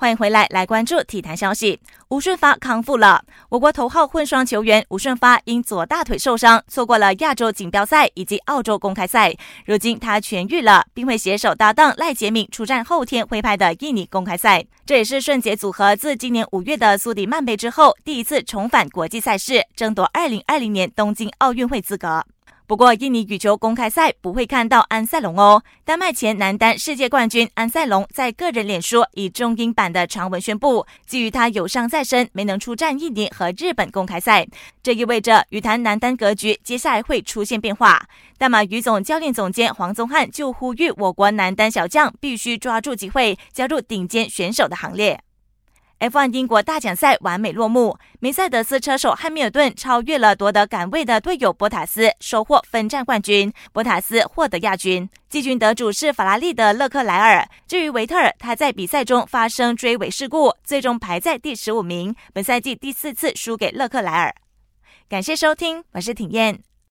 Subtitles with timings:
[0.00, 1.80] 欢迎回来，来关注体坛消息。
[2.10, 3.24] 吴顺发康复了。
[3.48, 9.34] 我国头号混双球员吴顺发因左大腿受伤，错过了亚洲锦标赛以及澳洲公开赛。
[9.66, 14.64] 如今他痊愈了，并会携手搭档赖洁敏出战后天会拍的印尼公开赛。
[14.86, 22.24] 这也是顺捷组合自今年五月的苏迪曼杯之后，第一次重返国际赛事，争夺二零二零年东京奥运会资格。
[22.68, 25.62] 不过，印尼羽球公开赛不会看到安塞龙哦。
[25.86, 34.46] 丹麦前男单世界冠军安塞龙在个人脸书以中英版的长文宣布，基于他有伤在身，没能出战印尼和日本公开赛。
[34.82, 38.06] 这意味着羽坛男单格局接下来会出现变化。
[38.36, 45.18] 大马羽总教练总监黄宗汉就呼吁我国男单小将必须抓住机会，加入顶尖选手的行列。
[46.00, 53.52] F1 英国大奖赛完美落幕，梅赛德斯车手汉密尔顿超越了夺得杆位的队友博塔斯，收获分站冠军。
[53.72, 57.48] 博塔斯获得亚军，季军得主是法拉利的勒克莱尔。
[57.66, 64.32] 至于维特尔，他在比赛中发生追尾事故，最终排在第十五名，本赛季第四次输给勒克莱尔。
[65.08, 66.67] 感谢收听，我是挺燕。